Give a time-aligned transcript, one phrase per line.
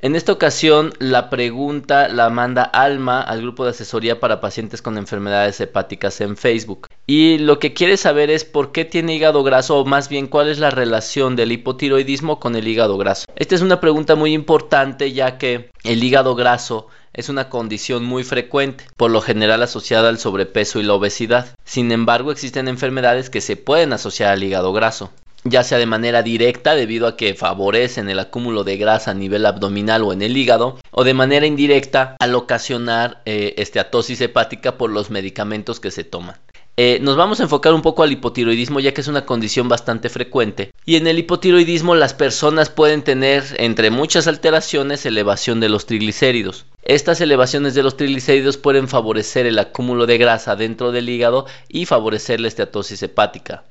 [0.00, 4.96] En esta ocasión la pregunta la manda Alma al grupo de asesoría para pacientes con
[4.96, 6.86] enfermedades hepáticas en Facebook.
[7.04, 10.50] Y lo que quiere saber es por qué tiene hígado graso o más bien cuál
[10.50, 13.24] es la relación del hipotiroidismo con el hígado graso.
[13.34, 18.22] Esta es una pregunta muy importante ya que el hígado graso es una condición muy
[18.22, 21.56] frecuente, por lo general asociada al sobrepeso y la obesidad.
[21.64, 25.10] Sin embargo, existen enfermedades que se pueden asociar al hígado graso
[25.50, 29.46] ya sea de manera directa debido a que favorecen el acúmulo de grasa a nivel
[29.46, 34.90] abdominal o en el hígado, o de manera indirecta al ocasionar eh, esteatosis hepática por
[34.90, 36.36] los medicamentos que se toman.
[36.80, 40.08] Eh, nos vamos a enfocar un poco al hipotiroidismo ya que es una condición bastante
[40.08, 40.72] frecuente.
[40.86, 46.66] Y en el hipotiroidismo las personas pueden tener, entre muchas alteraciones, elevación de los triglicéridos.
[46.84, 51.86] Estas elevaciones de los triglicéridos pueden favorecer el acúmulo de grasa dentro del hígado y
[51.86, 53.64] favorecer la esteatosis hepática.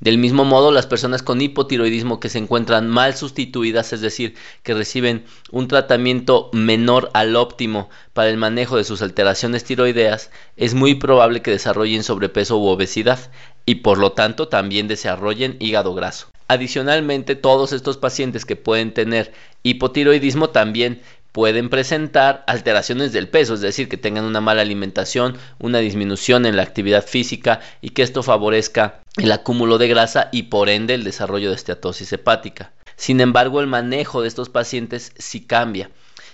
[0.00, 4.74] Del mismo modo, las personas con hipotiroidismo que se encuentran mal sustituidas, es decir, que
[4.74, 10.94] reciben un tratamiento menor al óptimo para el manejo de sus alteraciones tiroideas, es muy
[10.94, 13.30] probable que desarrollen sobrepeso u obesidad
[13.66, 16.28] y por lo tanto también desarrollen hígado graso.
[16.50, 23.60] Adicionalmente, todos estos pacientes que pueden tener hipotiroidismo también pueden presentar alteraciones del peso, es
[23.60, 28.22] decir, que tengan una mala alimentación, una disminución en la actividad física y que esto
[28.22, 32.72] favorezca el acúmulo de grasa y por ende el desarrollo de esteatosis hepática.
[32.96, 35.90] Sin embargo, el manejo de estos pacientes sí cambia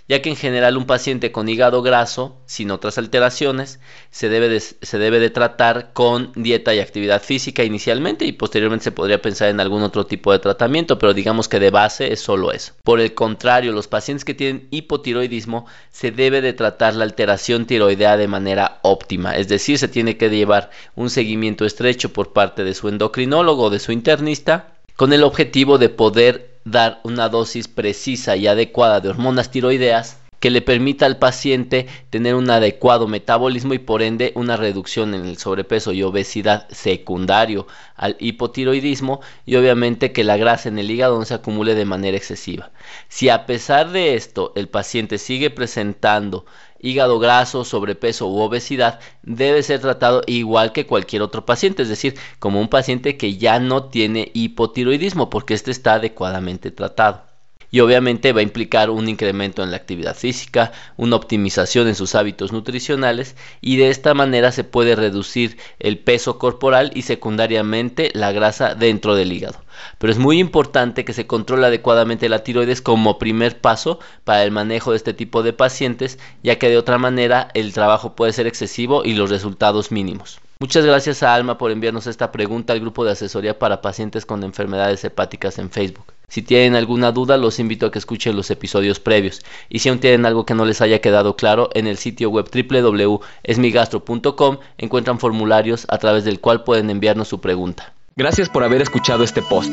[0.08, 4.60] ya que en general un paciente con hígado graso, sin otras alteraciones, se debe de,
[4.60, 9.48] se debe de tratar con dieta y actividad física inicialmente y posteriormente se podría pensar
[9.48, 12.74] en algún otro tipo de tratamiento, pero digamos que de base es solo eso.
[12.82, 18.16] Por el contrario, los pacientes que tienen hipotiroidismo se debe de tratar la alteración tiroidea
[18.16, 22.74] de manera óptima, es decir, se tiene que llevar un seguimiento estrecho por parte de
[22.74, 28.36] su endocrinólogo o de su internista con el objetivo de poder dar una dosis precisa
[28.36, 33.78] y adecuada de hormonas tiroideas que le permita al paciente tener un adecuado metabolismo y
[33.78, 37.66] por ende una reducción en el sobrepeso y obesidad secundario
[37.96, 42.18] al hipotiroidismo y obviamente que la grasa en el hígado no se acumule de manera
[42.18, 42.72] excesiva.
[43.08, 46.44] Si a pesar de esto el paciente sigue presentando
[46.84, 52.14] hígado graso, sobrepeso u obesidad, debe ser tratado igual que cualquier otro paciente, es decir,
[52.38, 57.33] como un paciente que ya no tiene hipotiroidismo porque este está adecuadamente tratado
[57.74, 62.14] y obviamente va a implicar un incremento en la actividad física, una optimización en sus
[62.14, 68.30] hábitos nutricionales y de esta manera se puede reducir el peso corporal y secundariamente la
[68.30, 69.58] grasa dentro del hígado.
[69.98, 74.52] Pero es muy importante que se controle adecuadamente la tiroides como primer paso para el
[74.52, 78.46] manejo de este tipo de pacientes, ya que de otra manera el trabajo puede ser
[78.46, 80.38] excesivo y los resultados mínimos.
[80.60, 84.44] Muchas gracias a Alma por enviarnos esta pregunta al grupo de asesoría para pacientes con
[84.44, 86.13] enfermedades hepáticas en Facebook.
[86.34, 89.42] Si tienen alguna duda, los invito a que escuchen los episodios previos.
[89.68, 92.50] Y si aún tienen algo que no les haya quedado claro, en el sitio web
[92.52, 97.92] www.esmigastro.com encuentran formularios a través del cual pueden enviarnos su pregunta.
[98.16, 99.70] Gracias por haber escuchado este post.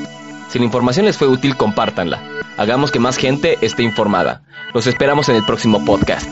[0.49, 2.21] Si la información les fue útil, compártanla.
[2.57, 4.43] Hagamos que más gente esté informada.
[4.75, 6.31] Los esperamos en el próximo podcast.